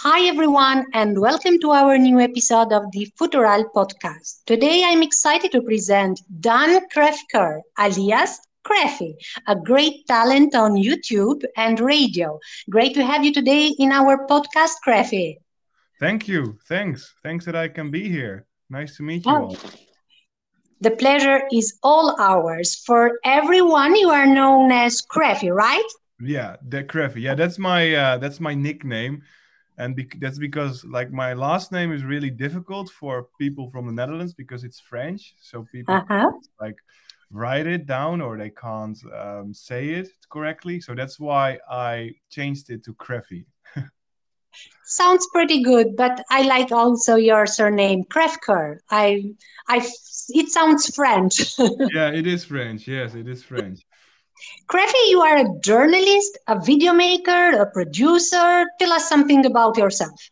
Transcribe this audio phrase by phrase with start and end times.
[0.00, 4.44] Hi, everyone, and welcome to our new episode of the Futural podcast.
[4.44, 9.14] Today, I'm excited to present Dan Krefker, alias Kreffy,
[9.46, 12.38] a great talent on YouTube and radio.
[12.68, 15.38] Great to have you today in our podcast, Kreffy.
[15.98, 16.58] Thank you.
[16.68, 17.14] Thanks.
[17.22, 18.44] Thanks that I can be here.
[18.68, 19.44] Nice to meet you oh.
[19.44, 19.56] all.
[20.82, 22.82] The pleasure is all ours.
[22.84, 25.88] For everyone, you are known as Kreffy, right?
[26.20, 27.22] Yeah, the Kreffy.
[27.22, 29.22] Yeah, that's my uh, that's my nickname
[29.78, 33.92] and be- that's because like my last name is really difficult for people from the
[33.92, 36.30] Netherlands because it's French, so people uh-huh.
[36.60, 36.76] like
[37.30, 40.80] write it down or they can't um, say it correctly.
[40.80, 43.46] So that's why I changed it to Kreffy.
[44.84, 48.78] Sounds pretty good, but I like also your surname Krefker.
[48.90, 49.34] I,
[49.68, 49.86] I,
[50.28, 51.58] it sounds French.
[51.58, 52.88] yeah, it is French.
[52.88, 53.80] Yes, it is French.
[54.68, 58.64] Kreffy, you are a journalist, a video maker, a producer.
[58.78, 60.30] Tell us something about yourself.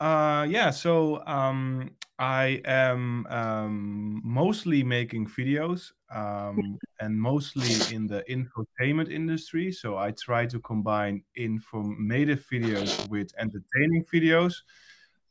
[0.00, 8.24] Uh, yeah, so um, I am um, mostly making videos um, and mostly in the
[8.28, 9.72] infotainment industry.
[9.72, 14.54] So I try to combine informative videos with entertaining videos.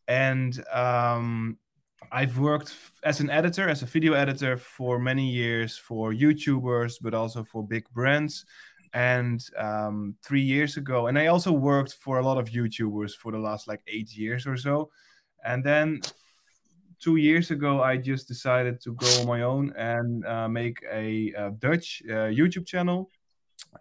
[0.08, 1.58] And um,
[2.11, 2.73] I've worked
[3.03, 7.65] as an editor, as a video editor for many years for YouTubers, but also for
[7.65, 8.45] big brands.
[8.93, 13.31] And um, three years ago, and I also worked for a lot of YouTubers for
[13.31, 14.91] the last like eight years or so.
[15.43, 16.01] And then
[16.99, 21.33] two years ago, I just decided to go on my own and uh, make a,
[21.35, 23.09] a Dutch uh, YouTube channel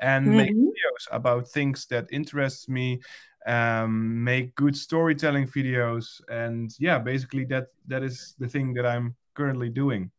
[0.00, 0.36] and mm-hmm.
[0.36, 3.00] make videos about things that interest me
[3.46, 9.14] um, make good storytelling videos, and yeah, basically that that is the thing that I'm
[9.34, 10.10] currently doing.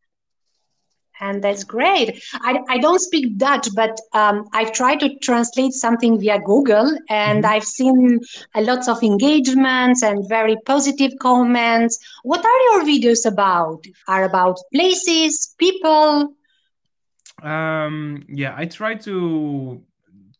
[1.20, 2.22] And that's great.
[2.34, 7.44] I, I don't speak Dutch, but um, I've tried to translate something via Google, and
[7.44, 7.52] mm-hmm.
[7.52, 8.20] I've seen
[8.54, 11.98] a lots of engagements and very positive comments.
[12.24, 13.84] What are your videos about?
[14.08, 16.34] Are about places, people?
[17.42, 19.80] Um, yeah, I try to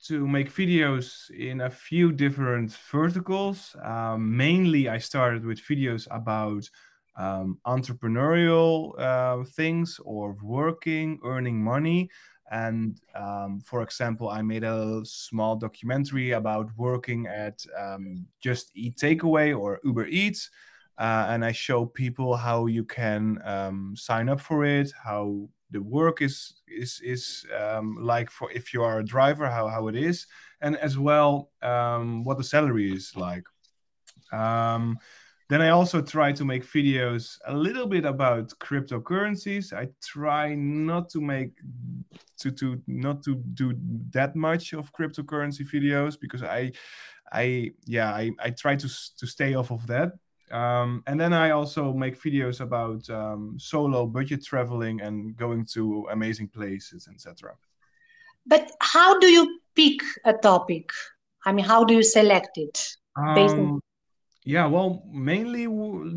[0.09, 3.75] to make videos in a few different verticals.
[3.83, 6.69] Um, mainly, I started with videos about
[7.17, 12.11] um, entrepreneurial uh, things or working, earning money.
[12.51, 18.97] And um, for example, I made a small documentary about working at um, Just Eat
[18.97, 20.51] Takeaway or Uber Eats.
[20.99, 25.83] Uh, and I show people how you can um, sign up for it, how the
[25.83, 29.97] work is is is um, like for if you are a driver how, how it
[29.97, 30.27] is
[30.61, 33.45] and as well um, what the salary is like.
[34.33, 34.99] Um,
[35.51, 39.73] then i also try to make videos a little bit about cryptocurrencies.
[39.73, 41.53] I try not to make
[42.41, 43.75] to to not to do
[44.11, 46.73] that much of cryptocurrency videos because i
[47.33, 50.13] i yeah i, I try to to stay off of that
[50.55, 56.07] um, and then I also make videos about um, solo budget traveling and going to
[56.13, 57.57] amazing places, etc.
[58.47, 60.91] But how do you pick a topic?
[61.45, 62.97] I mean, how do you select it?
[63.17, 63.81] Um,
[64.45, 65.67] yeah, well, mainly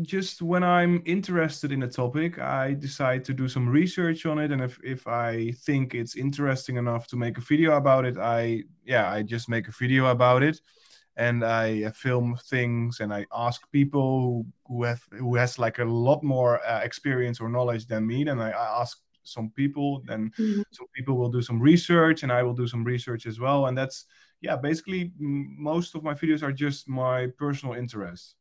[0.02, 4.52] just when I'm interested in a topic, I decide to do some research on it,
[4.52, 8.62] and if if I think it's interesting enough to make a video about it, I
[8.84, 10.60] yeah, I just make a video about it
[11.18, 15.84] and I film things and I ask people who, who have who has like a
[15.84, 18.24] lot more uh, experience or knowledge than me.
[18.24, 20.62] Then I, ask some people, then mm-hmm.
[20.70, 23.66] some people will do some research, and I will do some research as well.
[23.66, 24.06] And that's
[24.40, 28.36] yeah, basically most of my videos are just my personal interest.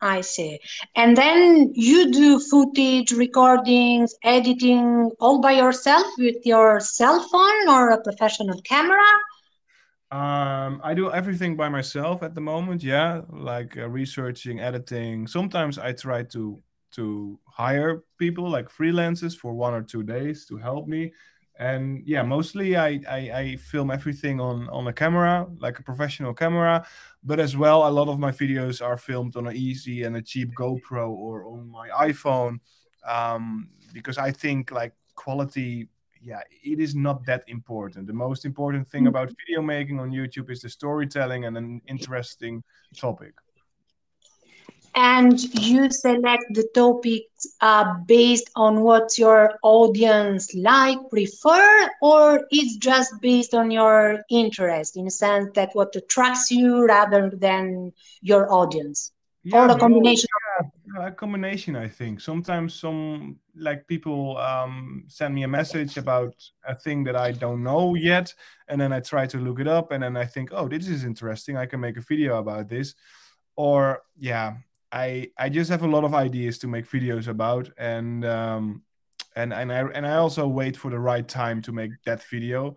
[0.00, 0.60] I see.
[0.94, 7.90] And then you do footage, recordings, editing all by yourself with your cell phone or
[7.90, 9.04] a professional camera?
[10.10, 12.82] Um, I do everything by myself at the moment.
[12.82, 15.26] Yeah, like uh, researching, editing.
[15.26, 20.56] Sometimes I try to to hire people like freelancers for one or two days to
[20.56, 21.12] help me.
[21.58, 26.32] And yeah, mostly I, I, I film everything on on a camera, like a professional
[26.32, 26.86] camera.
[27.22, 30.22] But as well, a lot of my videos are filmed on an easy and a
[30.22, 32.60] cheap GoPro or on my iPhone,
[33.06, 35.88] um, because I think like quality
[36.22, 38.06] yeah, it is not that important.
[38.06, 39.08] The most important thing mm.
[39.08, 42.62] about video making on YouTube is the storytelling and an interesting
[42.96, 43.34] topic.
[44.94, 52.76] And you select the topics uh, based on what your audience like, prefer, or it's
[52.78, 57.92] just based on your interest in a sense that what attracts you rather than
[58.22, 59.12] your audience?
[59.44, 60.28] Yeah, or a combination
[60.98, 62.20] a combination i think.
[62.20, 66.34] Sometimes some like people um, send me a message about
[66.66, 68.34] a thing that i don't know yet
[68.68, 71.04] and then i try to look it up and then i think oh this is
[71.04, 71.56] interesting.
[71.56, 72.94] I can make a video about this.
[73.56, 74.56] Or yeah
[74.92, 78.82] i i just have a lot of ideas to make videos about and um
[79.36, 82.76] and and i and i also wait for the right time to make that video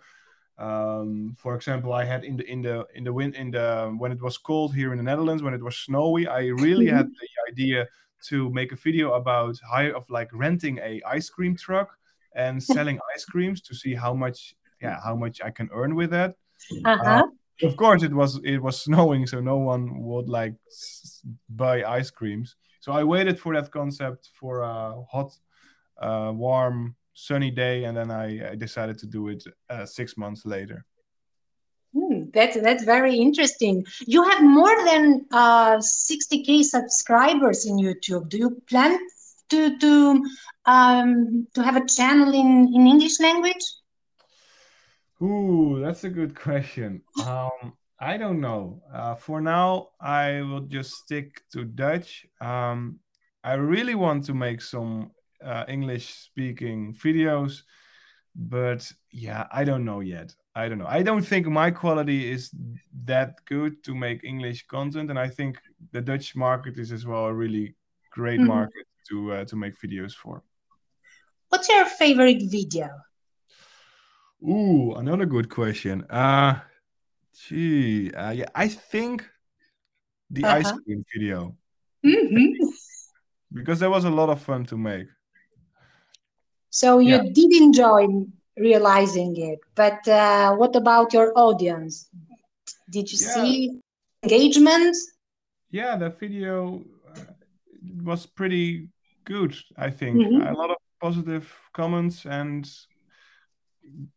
[0.61, 4.11] um for example i had in the in the in the wind in the when
[4.11, 7.51] it was cold here in the netherlands when it was snowy i really had the
[7.51, 7.87] idea
[8.29, 11.97] to make a video about hire of like renting a ice cream truck
[12.35, 16.11] and selling ice creams to see how much yeah how much i can earn with
[16.11, 16.35] that.
[16.85, 17.23] Uh-huh.
[17.63, 21.83] uh, of course it was it was snowing so no one would like s- buy
[21.83, 22.55] ice creams.
[22.79, 25.31] So i waited for that concept for a hot
[26.01, 30.45] uh, warm sunny day and then i, I decided to do it uh, six months
[30.45, 30.85] later
[31.93, 33.85] Hmm, that's that's very interesting.
[34.07, 38.29] You have more than uh, 60k subscribers in YouTube.
[38.29, 38.97] Do you plan
[39.49, 40.23] to to
[40.65, 43.65] um, to have a channel in in English language?
[45.21, 47.01] Ooh, that's a good question.
[47.25, 48.81] Um, I don't know.
[48.91, 52.25] Uh, for now, I will just stick to Dutch.
[52.39, 52.99] Um,
[53.43, 55.11] I really want to make some
[55.43, 57.63] uh, English speaking videos,
[58.35, 60.35] but yeah, I don't know yet.
[60.55, 60.87] I don't know.
[60.87, 62.51] I don't think my quality is
[63.05, 65.57] that good to make English content, and I think
[65.91, 67.75] the Dutch market is as well a really
[68.11, 68.47] great Mhm.
[68.47, 70.43] market to uh, to make videos for.
[71.49, 72.89] What's your favorite video?
[74.43, 76.03] Ooh, another good question.
[76.09, 76.59] Uh,
[77.33, 79.29] gee, uh, yeah, I think
[80.29, 80.79] the ice Uh-huh.
[80.83, 81.55] cream video
[82.03, 82.53] Mhm.
[83.53, 85.07] because that was a lot of fun to make.
[86.71, 88.07] So you Yeah, did enjoy
[88.57, 92.09] realizing it, but uh, what about your audience?
[92.89, 93.81] Did you yeah, see
[94.23, 94.95] engagement?
[95.69, 95.97] yeah.
[95.97, 96.81] The video
[97.15, 97.33] uh,
[98.03, 98.87] was pretty
[99.25, 100.15] good, I think.
[100.15, 100.49] Mhm.
[100.49, 102.65] A lot of positive comments, and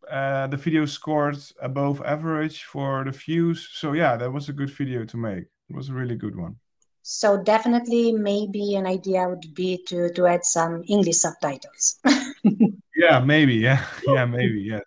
[0.08, 3.68] uh, the video scored above average for the views.
[3.72, 5.44] So yeah, that was a good video to make.
[5.70, 6.56] It was a really good one.
[7.04, 12.00] So definitely, maybe an idea would be to to add some English subtitles.
[12.96, 13.54] Yeah, maybe.
[13.54, 14.60] Yeah, yeah, maybe.
[14.62, 14.82] Yes,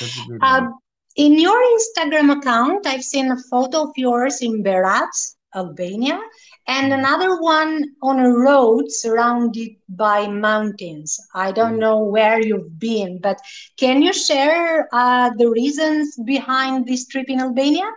[0.00, 0.66] that's a good one.
[0.66, 0.78] Um,
[1.16, 5.10] in your Instagram account, I've seen a photo of yours in Berat,
[5.54, 6.20] Albania,
[6.66, 6.92] and Mhm.
[6.92, 11.18] another one on a road surrounded by mountains.
[11.34, 11.80] I don't Yeah.
[11.80, 13.38] know where you've been, but
[13.78, 17.90] can you share uh, the reasons behind this trip in Albania?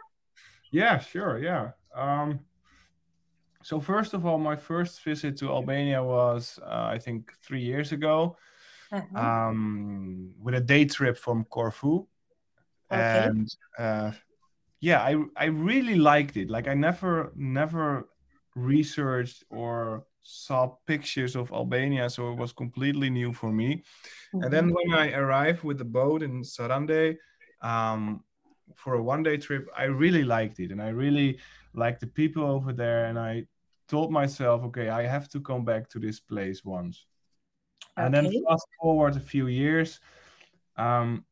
[0.72, 1.38] Yeah, sure.
[1.40, 1.72] Yeah.
[1.96, 2.40] Um,
[3.64, 7.92] so first of all, my first visit to Albania was, uh, I think, three years
[7.92, 8.38] ago,
[8.92, 9.32] Uh-huh.
[9.50, 12.08] um, with a day trip from Corfu,
[12.92, 13.30] Okay.
[13.30, 13.48] and
[13.78, 14.12] uh,
[14.82, 16.50] yeah, I I really liked it.
[16.50, 18.10] Like I never never
[18.56, 23.84] researched or saw pictures of Albania, so it was completely new for me.
[24.42, 24.54] And Mhm.
[24.54, 27.18] then when I arrived with the boat in Sarande,
[27.62, 28.24] um,
[28.76, 31.40] for a one day trip, I really liked it, and I really
[31.74, 33.06] liked the people over there.
[33.06, 33.46] And I
[33.92, 37.06] told myself, okay, I have to come back to this place once.
[37.98, 40.00] And then fast forward a few years,
[40.78, 41.26] um,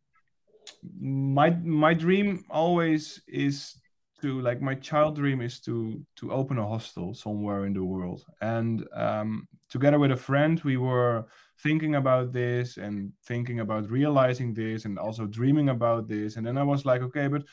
[0.99, 3.79] my my dream always is
[4.21, 8.25] to like my child dream is to to open a hostel somewhere in the world.
[8.41, 11.25] And um, together with a friend we were
[11.63, 16.35] thinking about this and thinking about realizing this and also dreaming about this.
[16.35, 17.43] And then i was like okay but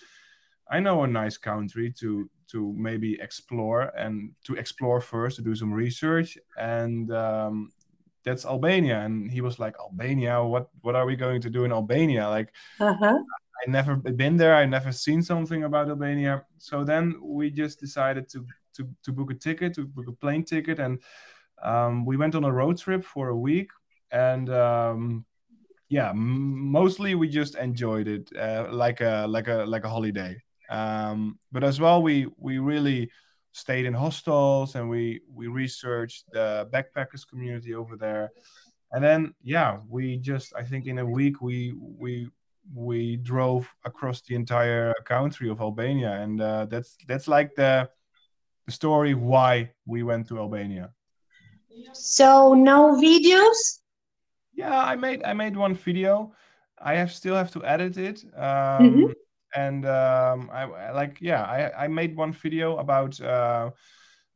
[0.68, 5.54] i know a nice country to to maybe explore and to explore first to do
[5.54, 7.72] some research and um,
[8.24, 11.72] that's albania and he was like albania what what are we going to do in
[11.72, 13.18] albania like Uh-huh.
[13.66, 14.54] I never been there.
[14.54, 16.44] I never seen something about Albania.
[16.58, 20.44] So then we just decided to to to book a ticket, to book a plane
[20.44, 21.02] ticket, and
[21.62, 23.70] um, we went on a road trip for a week.
[24.10, 25.24] And um,
[25.88, 30.42] yeah, m- mostly we just enjoyed it, uh, like a like a like a holiday.
[30.68, 33.10] Um, but as well, we we really
[33.52, 38.30] stayed in hostels and we we researched the backpackers community over there.
[38.92, 42.28] And then yeah, we just I think in a week we we
[42.74, 47.88] we drove across the entire country of Albania, and uh, that's that's like the
[48.66, 50.92] the story why we went to Albania.
[51.92, 53.80] So no videos?
[54.54, 56.32] Yeah, I made I made one video.
[56.78, 58.24] I have still have to edit it.
[58.36, 59.14] Um,
[59.56, 63.70] and um, I I like yeah, I I made one video about uh,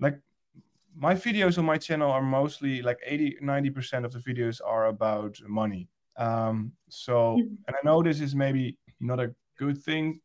[0.01, 0.19] like
[0.97, 5.39] my videos on my channel are mostly like 80 90% of the videos are about
[5.47, 5.89] money.
[6.17, 7.57] Um, so Mhm.
[7.67, 10.21] and I know this is maybe not a good thing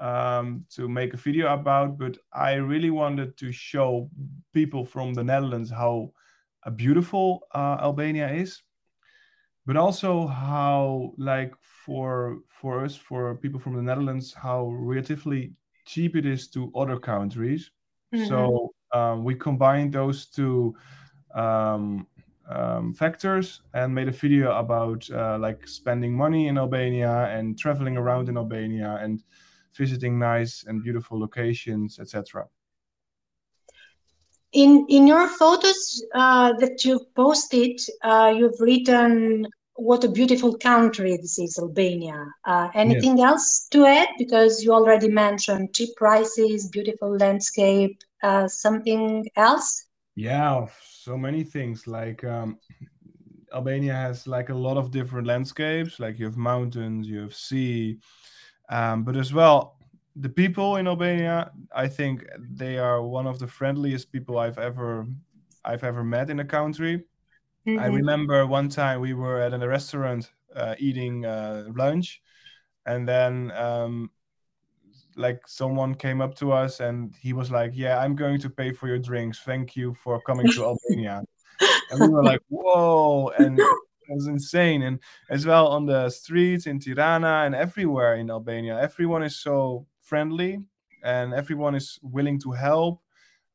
[0.00, 4.10] um, to make a video about, but I really wanted to show
[4.52, 6.12] people from the Netherlands how
[6.64, 8.62] uh, beautiful uh, Albania is
[9.66, 15.54] but also how like for for us for people from the netherlands how relatively
[15.86, 17.70] cheap it is to other countries
[18.12, 18.26] Mhm.
[18.28, 20.74] so um, we combined those two
[21.34, 22.06] um,
[22.48, 27.96] um, factors and made a video about uh, like spending money in Albania and traveling
[27.96, 29.22] around in Albania and
[29.76, 32.48] visiting nice and beautiful locations, etc.
[34.52, 41.16] In in your photos uh, that you've posted, uh, you've written what a beautiful country
[41.16, 42.26] this is, Albania.
[42.44, 43.26] Uh, anything yes.
[43.26, 44.08] else to add?
[44.18, 47.98] Because you already mentioned cheap prices, beautiful landscape.
[48.22, 49.86] Uh, something else?
[50.16, 51.86] Yeah, so many things.
[51.86, 52.58] Like um,
[53.54, 55.98] Albania has like a lot of different landscapes.
[55.98, 57.98] Like you have mountains, you have sea,
[58.68, 59.79] um, but as well
[60.16, 61.50] the people in Albania.
[61.74, 65.06] I think they are one of the friendliest people I've ever
[65.64, 67.04] I've ever met in a country.
[67.66, 67.78] Mm-hmm.
[67.78, 72.22] I remember one time we were at a restaurant uh, eating uh, lunch,
[72.86, 74.10] and then um,
[75.16, 78.72] like someone came up to us and he was like, "Yeah, I'm going to pay
[78.72, 79.40] for your drinks.
[79.40, 81.22] Thank you for coming to Albania."
[81.90, 83.66] and we were like, "Whoa!" And it
[84.08, 84.82] was insane.
[84.82, 84.98] And
[85.28, 90.52] as well on the streets in Tirana and everywhere in Albania, everyone is so friendly
[91.02, 93.00] and everyone is willing to help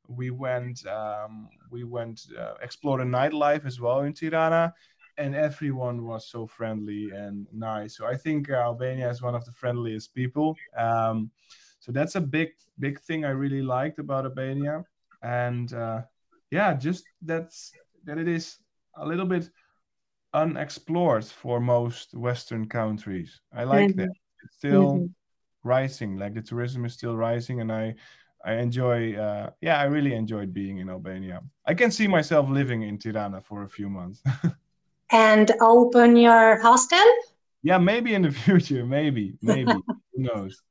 [0.07, 4.74] we went um, we went uh, explore the nightlife as well in Tirana,
[5.17, 7.97] and everyone was so friendly and nice.
[7.97, 10.55] So I think uh, Albania is one of the friendliest people.
[10.77, 11.31] Um,
[11.79, 14.83] so that's a big big thing I really liked about Albania,
[15.21, 16.01] and uh,
[16.51, 17.71] yeah, just that's
[18.05, 18.57] that it is
[18.97, 19.50] a little bit
[20.33, 23.41] unexplored for most Western countries.
[23.53, 24.01] I like mm-hmm.
[24.01, 24.09] that.
[24.43, 25.05] It's still mm-hmm.
[25.65, 27.95] Rising, like the tourism is still rising, and I
[28.45, 31.41] I enjoy, uh, yeah, I really enjoyed being in Albania.
[31.65, 34.22] I can see myself living in Tirana for a few months.
[35.12, 37.07] and open your hostel?
[37.63, 39.74] Yeah, maybe in the future, maybe, maybe.
[39.74, 39.84] who
[40.17, 40.62] knows?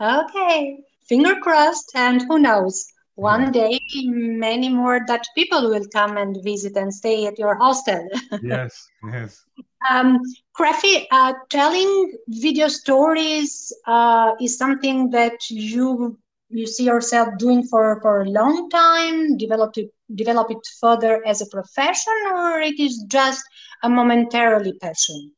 [0.00, 0.78] Okay,
[1.08, 2.84] finger crossed, and who knows?
[3.14, 3.68] One yeah.
[3.68, 8.06] day, many more Dutch people will come and visit and stay at your hostel.
[8.42, 9.44] yes, yes.
[9.90, 10.20] Um,
[10.58, 16.18] uh, telling video stories uh, is something that you
[16.48, 21.40] you see yourself doing for, for a long time, develop it, develop it further as
[21.40, 23.44] a profession, or it is just
[23.82, 25.32] a momentarily passion?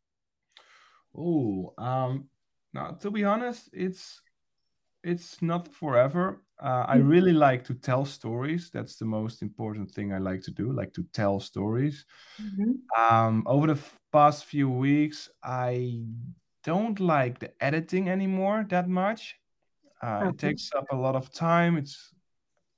[1.16, 2.28] Oh, um,
[2.74, 4.20] now to be honest, it's
[5.02, 6.42] it's not forever.
[6.60, 7.08] Uh, I mm-hmm.
[7.08, 8.70] really like to tell stories.
[8.70, 12.04] That's the most important thing I like to do, like to tell stories.
[12.42, 12.72] Mm-hmm.
[13.00, 13.80] Um, over the
[14.12, 16.04] past few weeks, I
[16.64, 19.36] don't like the editing anymore that much.
[20.02, 20.28] Uh, okay.
[20.28, 21.76] It takes up a lot of time.
[21.76, 22.14] It's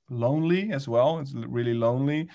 [0.09, 1.19] lonely as well.
[1.19, 2.29] It's really lonely,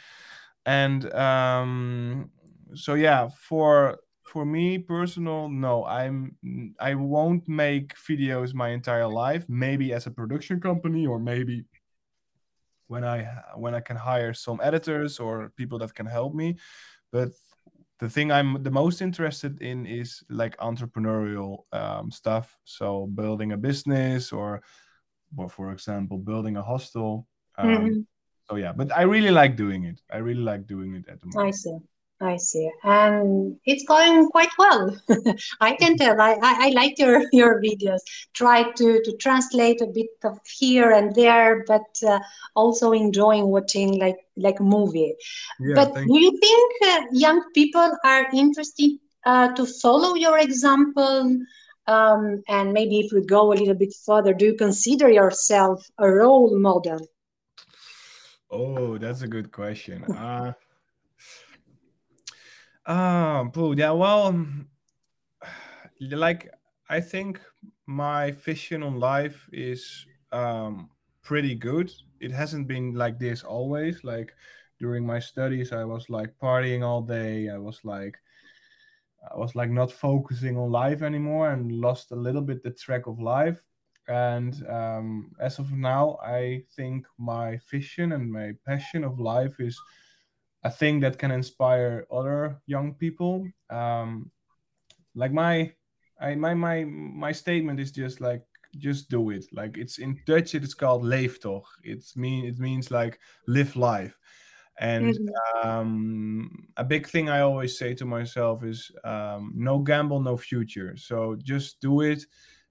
[0.64, 2.30] and um,
[2.74, 6.36] so yeah, for for me personal, no, I'm
[6.80, 9.44] I won't make videos my entire life.
[9.48, 11.64] Maybe as a production company, or maybe
[12.88, 13.24] when I
[13.56, 16.56] when I can hire some editors or people that can help me.
[17.12, 17.30] But
[17.98, 22.58] the thing I'm the most interested in is like entrepreneurial um, stuff.
[22.64, 24.62] So building a business or,
[25.36, 27.26] or for example, building a hostel.
[27.56, 28.00] Um, mm-hmm.
[28.48, 30.00] So yeah, but I really like doing it.
[30.10, 31.48] I really like doing it at the moment.
[31.48, 31.78] I see.
[32.20, 32.70] I see.
[32.82, 34.96] And it's going quite well.
[35.60, 36.18] I can tell.
[36.18, 38.00] I, I, I, like your, your videos.
[38.32, 42.18] Try to, to translate a bit of here and there, but uh,
[42.54, 45.14] also enjoying watching like like a movie.
[45.60, 50.38] Yeah, but do you, you think uh, young people are interested uh, to follow your
[50.38, 51.38] example?
[51.86, 56.10] Um, and maybe if we go a little bit further, do you consider yourself a
[56.10, 57.06] role model?
[58.50, 60.04] Oh, that's a good question.
[62.86, 64.32] Um, yeah, well,
[66.00, 66.50] like
[66.88, 67.40] I think
[67.86, 70.90] my vision on life is um
[71.22, 71.90] pretty good.
[72.20, 74.04] It hasn't been like this always.
[74.04, 74.32] Like
[74.78, 77.48] during my studies, I was like partying all day.
[77.48, 78.16] I was like
[79.30, 83.06] I was like not focusing on life anymore and lost a little bit the track
[83.06, 83.62] of life.
[84.08, 89.80] And um, as of now, I think my vision and my passion of life is
[90.64, 93.46] a thing that can inspire other young people.
[93.70, 94.30] Um,
[95.14, 95.72] like my,
[96.20, 98.42] I, my my my statement is just like
[98.78, 99.46] just do it.
[99.52, 101.68] Like it's in Dutch, it's called leef toch.
[101.82, 104.16] It's mean it means like live life.
[104.78, 105.68] And mm-hmm.
[105.68, 110.96] um, a big thing I always say to myself is um, no gamble, no future.
[110.96, 112.26] So just do it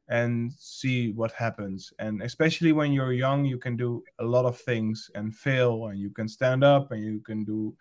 [0.07, 1.91] and see what happens.
[1.99, 5.99] And especially when you're young, you can do a lot of things and fail, and
[5.99, 7.75] you can stand up and you can do,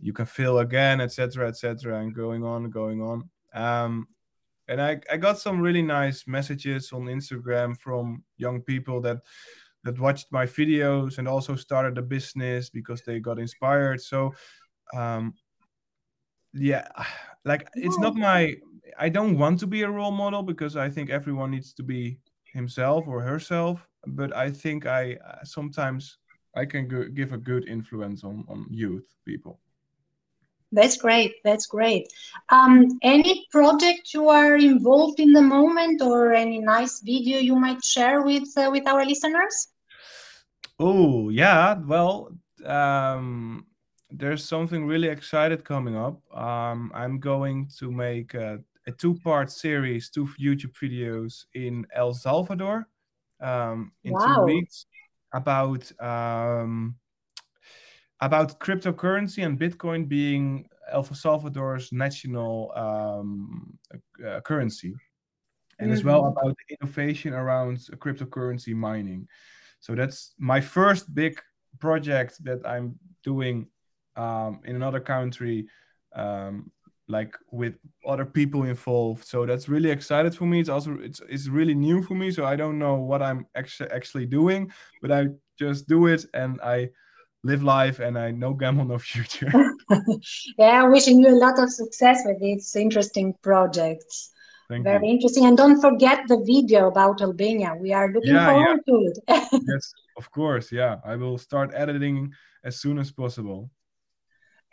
[0.00, 3.28] you can fail again, etc., etc., and going on, going on.
[3.54, 4.08] Um,
[4.68, 9.18] and I, I got some really nice messages on Instagram from young people that
[9.84, 14.00] that watched my videos and also started a business because they got inspired.
[14.00, 14.32] So,
[14.94, 15.34] um,
[16.54, 16.88] yeah,
[17.44, 18.54] like it's not my.
[18.98, 22.18] I don't want to be a role model because I think everyone needs to be
[22.52, 23.86] himself or herself.
[24.06, 26.18] But I think I uh, sometimes
[26.54, 29.60] I can go, give a good influence on on youth people.
[30.72, 31.36] That's great.
[31.44, 32.12] That's great.
[32.48, 37.82] Um, any project you are involved in the moment, or any nice video you might
[37.84, 39.68] share with uh, with our listeners?
[40.78, 42.32] Oh yeah, well,
[42.66, 43.66] um,
[44.10, 46.20] there's something really excited coming up.
[46.36, 52.86] Um, I'm going to make a, a two-part series, two YouTube videos in El Salvador
[53.40, 54.36] um, in wow.
[54.36, 54.86] two weeks
[55.32, 56.96] about um,
[58.20, 63.78] about cryptocurrency and Bitcoin being El Salvador's national um,
[64.26, 64.94] uh, currency,
[65.78, 65.94] and mm-hmm.
[65.94, 66.38] as well mm-hmm.
[66.38, 69.26] about the innovation around cryptocurrency mining.
[69.80, 71.40] So that's my first big
[71.78, 73.66] project that I'm doing
[74.16, 75.66] um, in another country,
[76.14, 76.70] um,
[77.08, 77.74] like with
[78.06, 79.24] other people involved.
[79.24, 80.60] So that's really excited for me.
[80.60, 82.30] It's also it's it's really new for me.
[82.30, 86.60] So I don't know what I'm actually actually doing, but I just do it and
[86.62, 86.90] I
[87.42, 89.52] live life and I no gamble, no future.
[90.58, 94.30] yeah, wishing you a lot of success with these interesting projects.
[94.68, 95.14] Thank Very you.
[95.14, 95.44] interesting.
[95.44, 97.74] And don't forget the video about Albania.
[97.78, 98.92] We are looking yeah, forward yeah.
[98.92, 99.62] to it.
[99.68, 100.72] yes, of course.
[100.72, 102.32] Yeah, I will start editing
[102.64, 103.70] as soon as possible.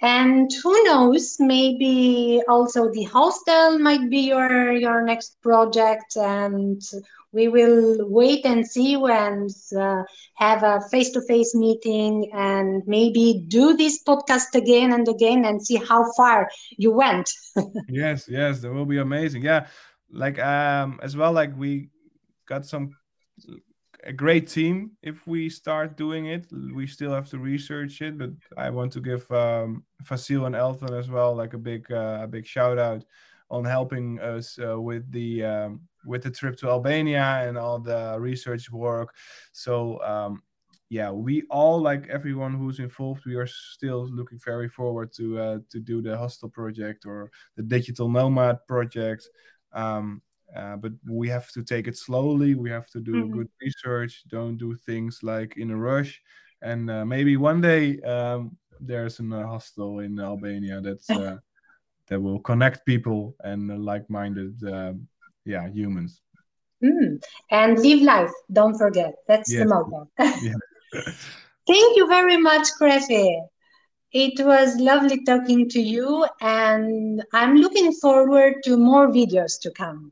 [0.02, 6.82] And who knows, maybe also the hostel might be your your next project, and
[7.32, 10.04] we will wait and see when uh,
[10.36, 16.12] have a face-to-face meeting and maybe do this podcast again and again and see how
[16.14, 17.30] far you went.
[17.88, 19.44] Yes yes that will be amazing.
[19.44, 19.68] Yeah
[20.10, 21.90] like um as well like we
[22.48, 22.92] got some
[24.04, 28.32] a great team if we start doing it we still have to research it but
[28.58, 32.28] i want to give um Fasil and elton as well like a big uh, a
[32.28, 33.04] big shout out
[33.52, 38.16] on helping us uh, with the um, with the trip to Albania and all the
[38.18, 39.14] research work.
[39.52, 40.42] So um,
[40.90, 43.26] yeah, we all like everyone who's involved.
[43.26, 47.64] We are still looking very forward to uh, to do the hostel project or the
[47.64, 49.28] digital nomad project.
[49.74, 50.22] Um,
[50.56, 52.56] uh, but we have to take it slowly.
[52.56, 53.34] We have to do mm-hmm.
[53.34, 54.24] good research.
[54.28, 56.22] Don't do things like in a rush.
[56.62, 61.38] And uh, maybe one day um, there's a hostel in Albania that's uh,
[62.12, 65.08] that will connect people and like-minded um,
[65.46, 66.22] yeah humans
[66.84, 67.24] mm.
[67.50, 69.62] and live life don't forget that's yes.
[69.62, 70.10] the motto
[71.68, 73.42] thank you very much Kreffy.
[74.12, 80.12] it was lovely talking to you and i'm looking forward to more videos to come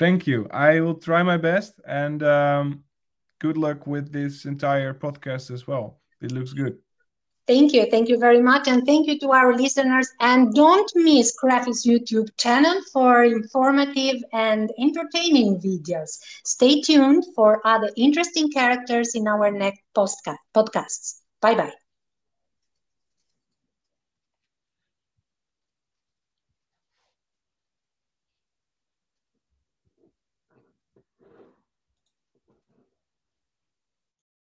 [0.00, 2.82] thank you i will try my best and um,
[3.38, 6.76] good luck with this entire podcast as well it looks good
[7.50, 7.86] Thank you.
[7.90, 8.68] Thank you very much.
[8.68, 10.08] And thank you to our listeners.
[10.20, 16.20] And don't miss Kreffy's YouTube channel for informative and entertaining videos.
[16.44, 21.22] Stay tuned for other interesting characters in our next postca- podcasts.
[21.40, 21.79] Bye bye.